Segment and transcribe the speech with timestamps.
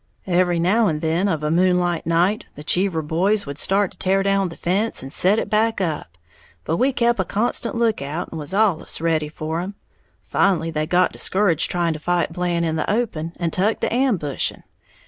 [0.25, 4.23] Every now and then, of a moonlight night, the Cheever boys would start to tear
[4.23, 6.17] down the fence and set it back up;
[6.63, 9.75] but we kep' a constant lookout, and was allus ready for 'em.
[10.23, 14.63] Finally they got discouraged trying to fight Blant in the open, and tuck to ambushing.